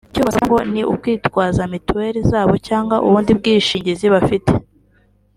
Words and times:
icyo 0.11 0.21
basabwa 0.27 0.47
ngo 0.47 0.57
ni 0.71 0.81
ukwitwaza 0.93 1.61
mituweri 1.73 2.19
zabo 2.31 2.55
cyangwa 2.67 2.95
ubundi 3.05 3.31
bwishingizi 3.39 4.05
bafite 4.15 4.51